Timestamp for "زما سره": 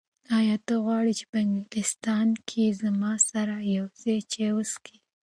2.81-3.55